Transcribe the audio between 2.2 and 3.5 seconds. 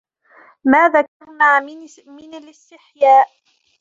الِاسْتِحْيَاءِ